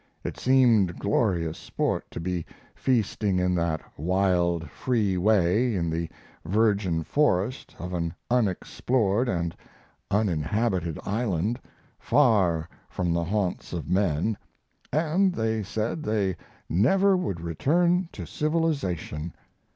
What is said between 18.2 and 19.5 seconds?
civilization.